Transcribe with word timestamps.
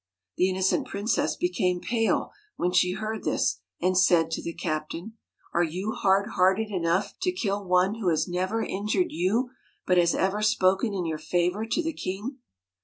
The 0.37 0.49
innocent 0.49 0.87
princess 0.87 1.35
became 1.35 1.79
pale 1.79 2.31
when 2.55 2.71
she 2.73 2.93
heard 2.93 3.23
this, 3.23 3.59
and 3.79 3.95
said 3.95 4.31
to 4.31 4.41
the 4.41 4.51
captain:' 4.55 5.15
Are 5.53 5.61
you 5.61 5.91
hard 5.91 6.29
hearted 6.29 6.71
enough 6.71 7.13
to 7.21 7.31
kill 7.31 7.63
one 7.63 7.93
who 7.93 8.07
has 8.09 8.27
never 8.27 8.63
injured 8.63 9.11
you, 9.11 9.51
but 9.85 9.99
has 9.99 10.15
ever 10.15 10.41
spoken 10.41 10.91
in 10.91 11.05
your 11.05 11.19
favour 11.19 11.67
to 11.67 11.83
the 11.83 11.93
king.' 11.93 12.37